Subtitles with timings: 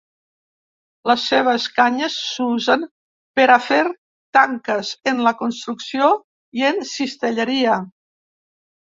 [1.09, 2.85] Les seves canyes s'usen
[3.39, 3.81] per a fer
[4.39, 6.09] tanques, en la construcció
[6.61, 7.77] i en cistelleria.